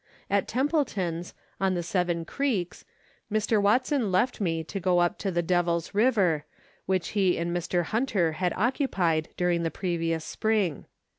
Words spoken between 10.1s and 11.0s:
spring.